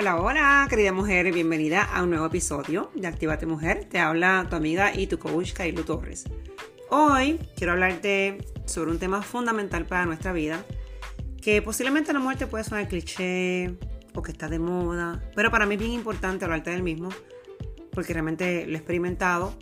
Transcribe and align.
Hola, 0.00 0.16
hola, 0.16 0.66
querida 0.70 0.94
mujer, 0.94 1.30
bienvenida 1.30 1.82
a 1.82 2.02
un 2.02 2.08
nuevo 2.08 2.24
episodio 2.24 2.90
de 2.94 3.06
Actívate 3.06 3.44
Mujer. 3.44 3.84
Te 3.84 3.98
habla 3.98 4.46
tu 4.48 4.56
amiga 4.56 4.94
y 4.98 5.06
tu 5.08 5.18
coach 5.18 5.52
Kailu 5.52 5.82
Torres. 5.82 6.24
Hoy 6.88 7.38
quiero 7.54 7.74
hablarte 7.74 8.38
sobre 8.64 8.92
un 8.92 8.98
tema 8.98 9.20
fundamental 9.20 9.84
para 9.84 10.06
nuestra 10.06 10.32
vida, 10.32 10.64
que 11.42 11.60
posiblemente 11.60 12.12
a 12.12 12.14
la 12.14 12.20
mujer 12.20 12.38
te 12.38 12.46
puede 12.46 12.64
sonar 12.64 12.88
cliché 12.88 13.76
o 14.14 14.22
que 14.22 14.32
está 14.32 14.48
de 14.48 14.58
moda, 14.58 15.22
pero 15.36 15.50
para 15.50 15.66
mí 15.66 15.74
es 15.74 15.80
bien 15.80 15.92
importante 15.92 16.46
hablarte 16.46 16.70
del 16.70 16.82
mismo, 16.82 17.10
porque 17.92 18.14
realmente 18.14 18.64
lo 18.66 18.72
he 18.72 18.76
experimentado 18.76 19.54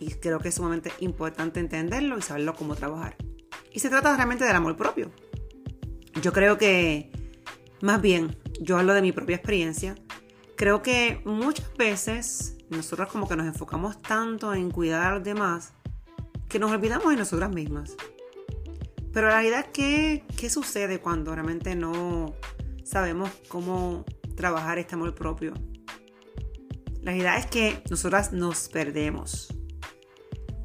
y 0.00 0.12
creo 0.14 0.38
que 0.38 0.48
es 0.48 0.54
sumamente 0.54 0.92
importante 1.00 1.60
entenderlo 1.60 2.16
y 2.16 2.22
saberlo 2.22 2.54
cómo 2.54 2.74
trabajar. 2.74 3.16
Y 3.70 3.80
se 3.80 3.90
trata 3.90 4.16
realmente 4.16 4.46
del 4.46 4.56
amor 4.56 4.78
propio. 4.78 5.10
Yo 6.22 6.32
creo 6.32 6.56
que, 6.56 7.12
más 7.82 8.00
bien, 8.00 8.34
yo 8.60 8.78
hablo 8.78 8.94
de 8.94 9.02
mi 9.02 9.12
propia 9.12 9.36
experiencia, 9.36 9.94
creo 10.56 10.82
que 10.82 11.20
muchas 11.24 11.74
veces 11.76 12.56
nosotros 12.70 13.08
como 13.08 13.28
que 13.28 13.36
nos 13.36 13.46
enfocamos 13.46 14.00
tanto 14.00 14.54
en 14.54 14.70
cuidar 14.70 15.12
a 15.12 15.14
los 15.16 15.24
demás 15.24 15.72
que 16.48 16.58
nos 16.58 16.70
olvidamos 16.70 17.10
de 17.10 17.16
nosotras 17.16 17.50
mismas. 17.50 17.96
Pero 19.12 19.28
la 19.28 19.34
realidad 19.34 19.60
es 19.60 19.68
que, 19.68 20.24
¿qué 20.36 20.50
sucede 20.50 21.00
cuando 21.00 21.34
realmente 21.34 21.76
no 21.76 22.34
sabemos 22.84 23.30
cómo 23.48 24.04
trabajar 24.36 24.78
este 24.78 24.94
amor 24.94 25.14
propio? 25.14 25.54
La 27.02 27.12
realidad 27.12 27.38
es 27.38 27.46
que 27.46 27.82
nosotras 27.90 28.32
nos 28.32 28.68
perdemos. 28.68 29.54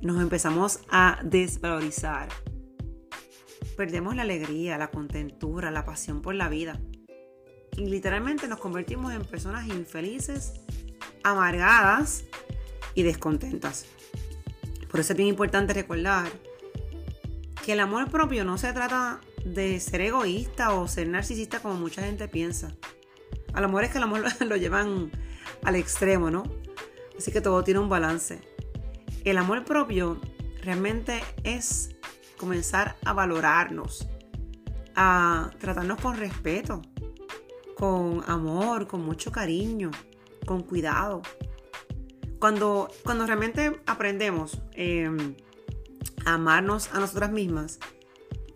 Nos 0.02 0.22
empezamos 0.22 0.80
a 0.90 1.20
desvalorizar. 1.24 2.30
Perdemos 3.76 4.16
la 4.16 4.24
alegría, 4.24 4.78
la 4.78 4.90
contentura, 4.90 5.70
la 5.70 5.86
pasión 5.86 6.22
por 6.22 6.34
la 6.34 6.50
vida 6.50 6.80
literalmente 7.80 8.48
nos 8.48 8.60
convertimos 8.60 9.14
en 9.14 9.24
personas 9.24 9.68
infelices, 9.68 10.54
amargadas 11.24 12.26
y 12.94 13.04
descontentas. 13.04 13.86
Por 14.90 15.00
eso 15.00 15.14
es 15.14 15.18
bien 15.18 15.30
importante 15.30 15.74
recordar 15.74 16.30
que 17.64 17.74
el 17.74 17.80
amor 17.80 18.10
propio 18.10 18.44
no 18.44 18.58
se 18.58 18.74
trata 18.74 19.22
de 19.46 19.80
ser 19.80 20.02
egoísta 20.02 20.74
o 20.74 20.88
ser 20.88 21.08
narcisista 21.08 21.60
como 21.62 21.76
mucha 21.76 22.02
gente 22.02 22.28
piensa. 22.28 22.76
Al 23.54 23.64
amor 23.64 23.84
es 23.84 23.92
que 23.92 23.98
el 23.98 24.04
amor 24.04 24.24
lo 24.46 24.56
llevan 24.58 25.12
al 25.64 25.76
extremo, 25.76 26.30
¿no? 26.32 26.44
Así 27.18 27.32
que 27.32 27.42
todo 27.42 27.64
tiene 27.64 27.80
un 27.80 27.90
balance. 27.90 28.42
El 29.26 29.38
amor 29.38 29.66
propio 29.66 30.20
realmente 30.62 31.22
es 31.44 31.96
comenzar 32.38 32.96
a 33.04 33.14
valorarnos, 33.14 34.08
a 34.96 35.52
tratarnos 35.60 36.00
con 36.00 36.18
respeto, 36.18 36.82
con 37.80 38.24
amor, 38.28 38.88
con 38.88 39.06
mucho 39.06 39.32
cariño, 39.32 39.92
con 40.46 40.64
cuidado. 40.64 41.22
Cuando, 42.38 42.90
cuando 43.06 43.26
realmente 43.26 43.80
aprendemos 43.86 44.62
em, 44.74 45.36
a 46.26 46.34
amarnos 46.34 46.94
a 46.94 47.00
nosotras 47.00 47.32
mismas, 47.32 47.80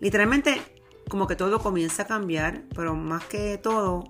literalmente 0.01 0.61
como 1.07 1.25
que 1.27 1.37
todo 1.37 1.59
comienza 1.59 2.03
a 2.03 2.07
cambiar, 2.07 2.63
pero 2.75 2.95
más 2.95 3.23
que 3.25 3.57
todo 3.57 4.03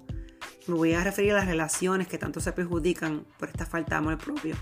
me 0.66 0.74
voy 0.74 0.94
a 0.94 1.04
referir 1.04 1.34
a 1.34 1.36
las 1.36 1.48
relaciones 1.48 2.08
que 2.08 2.18
tanto 2.18 2.40
se 2.40 2.52
perjudican 2.52 3.26
por 3.38 3.50
esta 3.50 3.68
falta 3.68 3.96
de 3.96 4.00
amor 4.00 4.18
propio. 4.18 4.56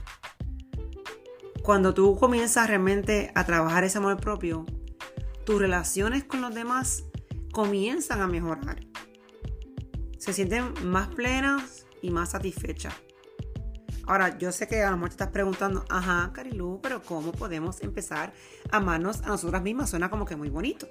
Cuando 1.64 1.94
tú 1.94 2.18
comienzas 2.18 2.68
realmente 2.68 3.32
a 3.36 3.46
trabajar 3.46 3.86
ese 3.86 4.00
amor 4.00 4.20
propio, 4.20 4.66
tus 5.46 5.60
relaciones 5.60 6.26
con 6.26 6.42
los 6.42 6.54
demás 6.54 7.06
comienzan 7.54 8.22
a 8.22 8.28
mejorar 8.28 8.91
se 10.22 10.34
sienten 10.34 10.72
más 10.86 11.08
plenas 11.08 11.88
y 12.04 12.12
más 12.12 12.30
satisfechas. 12.32 12.94
Ahora, 14.06 14.38
yo 14.38 14.52
sé 14.52 14.68
que 14.68 14.84
a 14.84 14.92
lo 14.92 14.98
mejor 14.98 15.10
te 15.10 15.14
estás 15.14 15.30
preguntando, 15.30 15.84
ajá, 15.90 16.32
Carilu, 16.32 16.80
pero 16.82 17.02
¿cómo 17.02 17.32
podemos 17.32 17.82
empezar 17.82 18.31
a 18.70 18.78
amarnos 18.78 19.22
a 19.22 19.30
nosotras 19.30 19.64
mismas? 19.64 19.90
Suena 19.90 20.12
como 20.12 20.26
que 20.26 20.36
muy 20.36 20.50
bonito. 20.50 20.88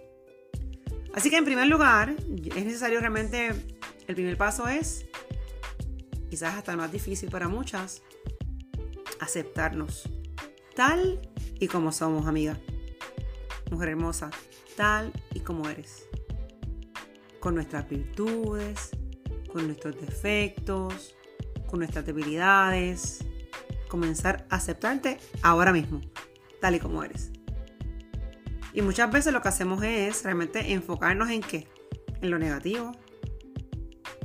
Así 1.15 1.31
que 1.31 1.37
en 1.37 1.45
primer 1.45 1.69
lugar, 1.69 2.17
es 2.19 2.65
necesario 2.65 2.99
realmente, 2.99 3.51
el 4.09 4.15
primer 4.17 4.37
paso 4.37 4.67
es, 4.67 5.07
quizás 6.29 6.57
hasta 6.57 6.77
más 6.77 6.91
difícil 6.91 7.31
para 7.31 7.47
muchas, 7.47 8.03
aceptarnos 9.21 10.09
tal 10.75 11.21
y 11.61 11.69
como 11.69 11.93
somos, 11.93 12.27
amiga. 12.27 12.59
Mujer 13.71 13.91
hermosa, 13.91 14.31
tal 14.77 15.13
y 15.35 15.41
como 15.41 15.69
eres. 15.69 16.09
Con 17.39 17.55
nuestras 17.55 17.89
virtudes, 17.89 18.91
con 19.53 19.67
nuestros 19.67 20.01
defectos, 20.01 21.15
con 21.67 21.81
nuestras 21.81 22.07
debilidades. 22.07 23.25
Comenzar 23.89 24.47
a 24.51 24.57
aceptarte 24.57 25.19
ahora 25.43 25.73
mismo, 25.73 26.01
tal 26.61 26.77
y 26.77 26.79
como 26.79 27.03
eres. 27.03 27.33
Y 28.73 28.83
muchas 28.83 29.11
veces 29.11 29.33
lo 29.33 29.43
que 29.43 29.49
hacemos 29.49 29.83
es 29.83 30.23
realmente 30.23 30.73
enfocarnos 30.73 31.31
en 31.31 31.41
qué? 31.41 31.67
En 32.21 32.31
lo 32.31 32.39
negativo. 32.39 32.93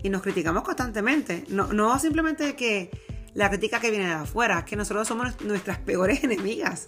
Y 0.04 0.10
nos 0.10 0.22
criticamos 0.22 0.64
constantemente. 0.64 1.46
No, 1.50 1.74
no 1.74 1.98
simplemente 1.98 2.56
que 2.56 2.92
la 3.34 3.50
crítica 3.50 3.80
que 3.80 3.90
viene 3.90 4.06
de 4.06 4.14
afuera, 4.14 4.60
es 4.60 4.66
que 4.66 4.76
nosotros 4.76 5.08
somos 5.08 5.42
nuestras 5.42 5.80
peores 5.80 6.24
enemigas. 6.24 6.86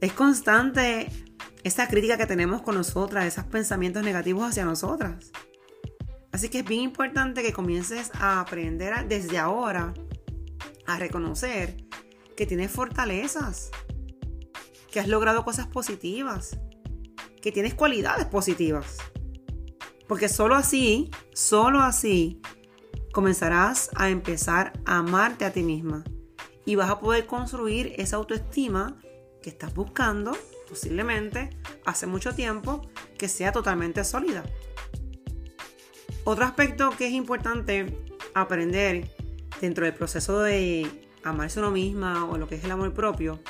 Es 0.00 0.12
constante 0.12 1.08
esa 1.62 1.88
crítica 1.88 2.18
que 2.18 2.26
tenemos 2.26 2.62
con 2.62 2.74
nosotras, 2.74 3.24
esos 3.24 3.44
pensamientos 3.44 4.02
negativos 4.04 4.48
hacia 4.48 4.64
nosotras. 4.64 5.32
Así 6.34 6.48
que 6.48 6.58
es 6.58 6.64
bien 6.64 6.80
importante 6.80 7.44
que 7.44 7.52
comiences 7.52 8.10
a 8.14 8.40
aprender 8.40 9.06
desde 9.06 9.38
ahora 9.38 9.94
a 10.84 10.98
reconocer 10.98 11.76
que 12.36 12.44
tienes 12.44 12.72
fortalezas, 12.72 13.70
que 14.90 14.98
has 14.98 15.06
logrado 15.06 15.44
cosas 15.44 15.68
positivas, 15.68 16.58
que 17.40 17.52
tienes 17.52 17.74
cualidades 17.74 18.26
positivas. 18.26 18.98
Porque 20.08 20.28
solo 20.28 20.56
así, 20.56 21.08
solo 21.34 21.78
así, 21.78 22.40
comenzarás 23.12 23.90
a 23.94 24.10
empezar 24.10 24.72
a 24.86 24.98
amarte 24.98 25.44
a 25.44 25.52
ti 25.52 25.62
misma 25.62 26.02
y 26.66 26.74
vas 26.74 26.90
a 26.90 26.98
poder 26.98 27.26
construir 27.26 27.92
esa 27.96 28.16
autoestima 28.16 28.98
que 29.40 29.50
estás 29.50 29.72
buscando, 29.72 30.36
posiblemente 30.68 31.50
hace 31.86 32.08
mucho 32.08 32.34
tiempo, 32.34 32.82
que 33.16 33.28
sea 33.28 33.52
totalmente 33.52 34.02
sólida. 34.02 34.42
Otro 36.24 36.44
aspecto 36.46 36.90
que 36.96 37.06
es 37.06 37.12
importante 37.12 37.94
aprender 38.34 39.10
dentro 39.60 39.84
del 39.84 39.94
proceso 39.94 40.40
de 40.40 41.06
amarse 41.22 41.58
uno 41.58 41.70
misma 41.70 42.24
o 42.24 42.38
lo 42.38 42.48
que 42.48 42.54
es 42.54 42.64
el 42.64 42.70
amor 42.70 42.94
propio 42.94 43.40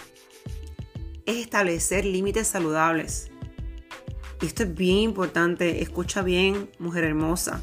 es 1.25 1.37
establecer 1.37 2.05
límites 2.05 2.49
saludables. 2.49 3.31
Y 4.43 4.47
esto 4.47 4.65
es 4.65 4.75
bien 4.75 4.99
importante, 4.99 5.83
escucha 5.83 6.23
bien, 6.23 6.69
mujer 6.81 7.05
hermosa. 7.05 7.63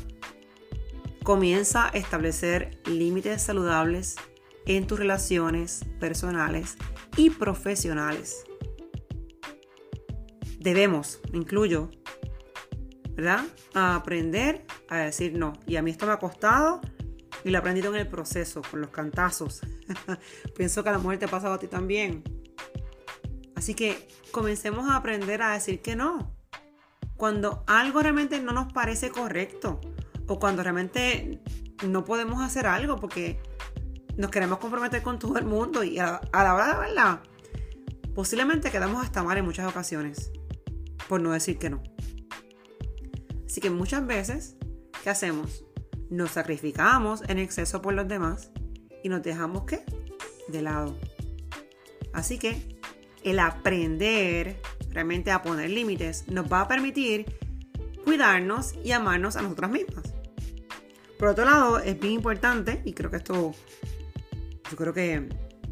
Comienza 1.24 1.88
a 1.88 1.90
establecer 1.90 2.80
límites 2.86 3.42
saludables 3.42 4.16
en 4.66 4.88
tus 4.88 4.98
relaciones 4.98 5.86
personales 6.00 6.78
y 7.18 7.30
profesionales. 7.32 8.46
Debemos, 10.60 11.20
incluyo, 11.34 11.92
¿verdad? 13.16 13.44
A 13.74 13.96
aprender 13.96 14.66
a 14.92 14.98
decir 14.98 15.38
no. 15.38 15.54
Y 15.66 15.78
a 15.78 15.82
mí 15.82 15.90
esto 15.90 16.06
me 16.06 16.12
ha 16.12 16.18
costado 16.18 16.82
y 17.44 17.50
lo 17.50 17.58
he 17.58 17.60
aprendido 17.60 17.94
en 17.96 18.02
el 18.02 18.08
proceso, 18.08 18.62
con 18.70 18.82
los 18.82 18.90
cantazos. 18.90 19.62
Pienso 20.56 20.84
que 20.84 20.90
a 20.90 20.92
la 20.92 21.00
mujer 21.00 21.18
te 21.18 21.26
ha 21.26 21.30
pasado 21.30 21.54
a 21.54 21.60
ti 21.60 21.68
también. 21.68 22.24
Así 23.56 23.74
que 23.74 24.08
comencemos 24.32 24.90
a 24.90 24.98
aprender 24.98 25.42
a 25.42 25.54
decir 25.54 25.82
que 25.82 25.96
no. 25.96 26.36
Cuando 27.16 27.64
algo 27.68 28.02
realmente 28.02 28.42
no 28.42 28.52
nos 28.52 28.74
parece 28.74 29.12
correcto 29.12 29.80
o 30.28 30.40
cuando 30.40 30.62
realmente 30.62 31.42
no 31.88 32.04
podemos 32.04 32.42
hacer 32.42 32.68
algo 32.68 32.98
porque 32.98 33.40
nos 34.18 34.30
queremos 34.30 34.60
comprometer 34.60 35.02
con 35.02 35.20
todo 35.20 35.38
el 35.38 35.46
mundo 35.46 35.84
y 35.86 36.00
a, 36.00 36.16
a 36.34 36.44
la 36.44 36.54
hora 36.54 36.74
de 36.74 36.80
verdad, 36.80 37.20
posiblemente 38.14 38.72
quedamos 38.72 39.04
hasta 39.04 39.24
mal 39.24 39.38
en 39.38 39.46
muchas 39.46 39.68
ocasiones 39.70 40.32
por 41.08 41.22
no 41.22 41.32
decir 41.32 41.58
que 41.58 41.70
no. 41.70 41.82
Así 43.46 43.62
que 43.62 43.70
muchas 43.70 44.06
veces, 44.06 44.58
¿qué 45.04 45.10
hacemos? 45.10 45.64
Nos 46.10 46.32
sacrificamos 46.32 47.24
en 47.28 47.40
exceso 47.40 47.82
por 47.82 47.94
los 47.94 48.08
demás 48.08 48.52
y 49.04 49.10
nos 49.10 49.24
dejamos 49.24 49.64
¿qué? 49.64 49.84
De 50.48 50.62
lado. 50.62 50.98
Así 52.14 52.38
que 52.38 52.78
el 53.24 53.40
aprender 53.40 54.62
realmente 54.90 55.32
a 55.32 55.42
poner 55.42 55.70
límites 55.70 56.28
nos 56.28 56.52
va 56.52 56.62
a 56.62 56.68
permitir 56.68 57.26
cuidarnos 58.04 58.74
y 58.84 58.92
amarnos 58.92 59.36
a 59.36 59.42
nosotras 59.42 59.72
mismas. 59.72 60.14
Por 61.18 61.30
otro 61.30 61.46
lado, 61.46 61.80
es 61.80 62.00
bien 62.00 62.14
importante, 62.14 62.82
y 62.84 62.94
creo 62.94 63.12
que 63.12 63.18
esto, 63.18 63.54
yo 64.72 64.76
creo 64.76 64.92
que 64.92 65.30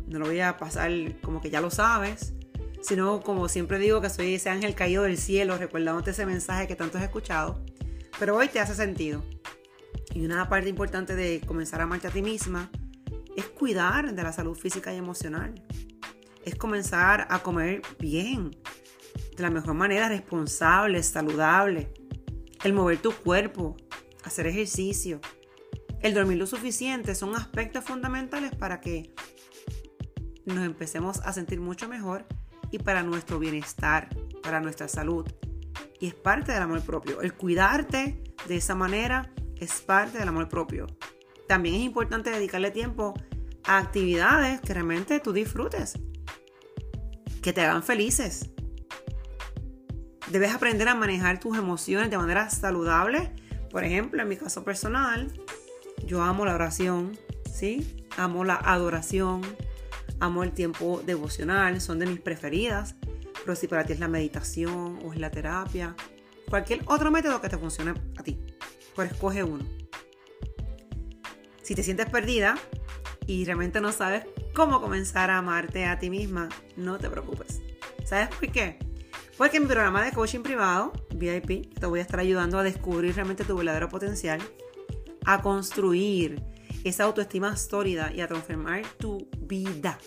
no 0.08 0.20
lo 0.20 0.28
voy 0.28 0.40
a 0.42 0.58
pasar 0.58 0.92
como 1.22 1.42
que 1.42 1.50
ya 1.50 1.60
lo 1.60 1.72
sabes, 1.72 2.34
sino 2.82 3.22
como 3.22 3.50
siempre 3.50 3.80
digo 3.80 4.00
que 4.00 4.10
soy 4.12 4.36
ese 4.36 4.50
ángel 4.50 4.76
caído 4.76 5.04
del 5.04 5.18
cielo, 5.18 5.58
recordándote 5.58 6.12
ese 6.12 6.28
mensaje 6.28 6.68
que 6.68 6.76
tanto 6.76 7.00
has 7.00 7.04
escuchado, 7.04 7.64
pero 8.20 8.36
hoy 8.36 8.50
te 8.50 8.60
hace 8.60 8.76
sentido. 8.76 9.24
Y 10.14 10.26
una 10.26 10.50
parte 10.50 10.70
importante 10.70 11.16
de 11.16 11.42
comenzar 11.42 11.80
a 11.80 11.84
amarte 11.84 12.08
a 12.08 12.12
ti 12.12 12.22
misma 12.22 12.70
es 13.36 13.46
cuidar 13.46 14.14
de 14.14 14.24
la 14.24 14.34
salud 14.34 14.56
física 14.56 14.94
y 14.94 14.98
emocional. 14.98 15.56
Es 16.44 16.56
comenzar 16.56 17.28
a 17.30 17.40
comer 17.40 17.82
bien, 18.00 18.52
de 19.36 19.44
la 19.44 19.50
mejor 19.50 19.74
manera, 19.74 20.10
responsable, 20.10 21.02
saludable. 21.04 21.94
El 22.64 22.74
mover 22.74 22.98
tu 22.98 23.12
cuerpo, 23.14 23.78
hacer 24.24 24.48
ejercicio, 24.48 25.22
el 26.02 26.14
dormir 26.14 26.38
lo 26.38 26.48
suficiente 26.48 27.14
son 27.16 27.36
aspectos 27.36 27.84
fundamentales 27.84 28.56
para 28.56 28.80
que 28.80 29.14
nos 30.46 30.66
empecemos 30.66 31.20
a 31.20 31.34
sentir 31.34 31.60
mucho 31.60 31.88
mejor 31.88 32.26
y 32.72 32.80
para 32.80 33.04
nuestro 33.04 33.40
bienestar, 33.40 34.10
para 34.42 34.60
nuestra 34.60 34.88
salud. 34.88 35.26
Y 36.00 36.08
es 36.08 36.14
parte 36.14 36.52
del 36.52 36.62
amor 36.62 36.82
propio. 36.82 37.22
El 37.22 37.34
cuidarte 37.34 38.24
de 38.48 38.56
esa 38.56 38.76
manera 38.76 39.34
es 39.58 39.82
parte 39.82 40.18
del 40.18 40.30
amor 40.30 40.48
propio. 40.48 40.88
También 41.48 41.76
es 41.76 41.82
importante 41.82 42.30
dedicarle 42.30 42.72
tiempo 42.72 43.14
a 43.66 43.78
actividades 43.78 44.62
que 44.62 44.74
realmente 44.74 45.20
tú 45.20 45.34
disfrutes, 45.34 46.00
que 47.42 47.54
te 47.54 47.62
hagan 47.62 47.84
felices. 47.84 48.50
Debes 50.32 50.54
aprender 50.54 50.88
a 50.88 50.96
manejar 50.96 51.40
tus 51.40 51.58
emociones 51.58 52.10
de 52.10 52.18
manera 52.18 52.50
saludable. 52.50 53.34
Por 53.72 53.84
ejemplo, 53.84 54.22
en 54.22 54.30
mi 54.30 54.38
caso 54.38 54.64
personal, 54.64 55.34
yo 56.06 56.22
amo 56.22 56.46
la 56.46 56.56
oración, 56.56 57.18
¿sí? 57.52 58.06
Amo 58.18 58.44
la 58.44 58.56
adoración, 58.56 59.42
amo 60.20 60.44
el 60.44 60.52
tiempo 60.52 61.02
devocional, 61.06 61.82
son 61.82 62.00
de 62.00 62.06
mis 62.06 62.20
preferidas. 62.20 62.96
Pero 63.44 63.56
si 63.56 63.68
para 63.68 63.86
ti 63.86 63.94
es 63.94 64.00
la 64.00 64.08
meditación 64.08 65.00
o 65.04 65.14
es 65.14 65.20
la 65.20 65.32
terapia, 65.32 65.96
cualquier 66.50 66.82
otro 66.86 67.12
método 67.12 67.42
que 67.42 67.50
te 67.50 67.58
funcione 67.58 67.94
a 68.18 68.24
ti, 68.24 68.40
pues 68.96 69.12
escoge 69.12 69.44
uno. 69.44 69.66
Si 71.62 71.76
te 71.76 71.84
sientes 71.84 72.10
perdida 72.10 72.58
y 73.28 73.46
realmente 73.46 73.80
no 73.80 73.92
sabes 73.92 74.26
cómo 74.54 74.82
comenzar 74.82 75.30
a 75.30 75.38
amarte 75.38 75.86
a 75.86 76.00
ti 76.00 76.10
misma, 76.10 76.50
no 76.76 76.98
te 76.98 77.10
preocupes. 77.10 77.62
¿Sabes 78.04 78.30
por 78.30 78.52
qué? 78.52 78.80
Porque 79.38 79.58
en 79.58 79.64
mi 79.64 79.70
programa 79.70 80.04
de 80.04 80.12
coaching 80.12 80.42
privado, 80.42 80.92
VIP, 81.16 81.74
te 81.80 81.86
voy 81.86 82.00
a 82.00 82.02
estar 82.02 82.20
ayudando 82.20 82.58
a 82.58 82.64
descubrir 82.64 83.16
realmente 83.16 83.46
tu 83.46 83.56
verdadero 83.56 83.88
potencial, 83.88 84.42
a 85.26 85.42
construir 85.42 86.44
esa 86.84 87.04
autoestima 87.04 87.56
sólida 87.56 88.12
y 88.12 88.22
a 88.22 88.28
transformar 88.28 88.82
tu 88.98 89.30
vida. 89.40 89.98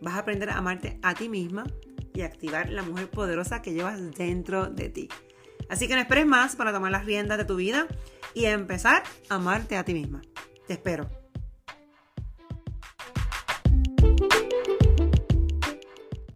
Vas 0.00 0.14
a 0.14 0.18
aprender 0.18 0.50
a 0.50 0.56
amarte 0.56 0.98
a 1.02 1.14
ti 1.14 1.28
misma 1.28 1.64
y 2.16 2.22
activar 2.22 2.70
la 2.70 2.82
mujer 2.82 3.10
poderosa 3.10 3.62
que 3.62 3.74
llevas 3.74 4.00
dentro 4.16 4.66
de 4.66 4.88
ti. 4.88 5.08
Así 5.68 5.88
que 5.88 5.94
no 5.94 6.00
esperes 6.00 6.26
más 6.26 6.56
para 6.56 6.72
tomar 6.72 6.90
las 6.90 7.04
riendas 7.04 7.38
de 7.38 7.44
tu 7.44 7.56
vida 7.56 7.86
y 8.34 8.46
empezar 8.46 9.02
a 9.28 9.34
amarte 9.34 9.76
a 9.76 9.84
ti 9.84 9.94
misma. 9.94 10.22
Te 10.66 10.74
espero. 10.74 11.25